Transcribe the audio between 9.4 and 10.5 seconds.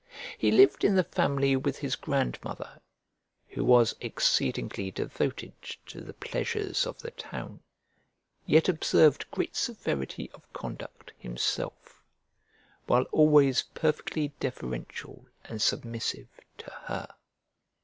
severity